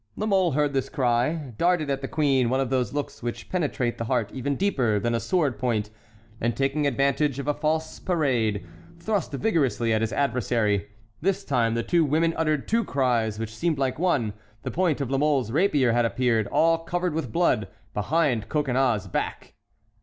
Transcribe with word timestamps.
La 0.15 0.25
Mole 0.25 0.53
heard 0.53 0.73
this 0.73 0.89
cry, 0.89 1.53
darted 1.59 1.87
at 1.91 2.01
the 2.01 2.07
queen 2.07 2.49
one 2.49 2.59
of 2.59 2.71
those 2.71 2.91
looks 2.91 3.21
which 3.21 3.49
penetrate 3.49 3.99
the 3.99 4.05
heart 4.05 4.31
even 4.33 4.55
deeper 4.55 4.99
than 4.99 5.13
a 5.13 5.19
sword 5.19 5.59
point, 5.59 5.91
and 6.41 6.57
taking 6.57 6.87
advantage 6.87 7.37
of 7.37 7.47
a 7.47 7.53
false 7.53 7.99
parade, 7.99 8.65
thrust 8.97 9.31
vigorously 9.33 9.93
at 9.93 10.01
his 10.01 10.11
adversary. 10.11 10.87
This 11.21 11.45
time 11.45 11.75
the 11.75 11.83
two 11.83 12.03
women 12.03 12.33
uttered 12.35 12.67
two 12.67 12.83
cries 12.83 13.37
which 13.37 13.55
seemed 13.55 13.77
like 13.77 13.99
one. 13.99 14.33
The 14.63 14.71
point 14.71 15.01
of 15.01 15.11
La 15.11 15.19
Mole's 15.19 15.51
rapier 15.51 15.91
had 15.91 16.03
appeared, 16.05 16.47
all 16.47 16.79
covered 16.79 17.13
with 17.13 17.31
blood, 17.31 17.67
behind 17.93 18.49
Coconnas's 18.49 19.07
back. 19.07 19.53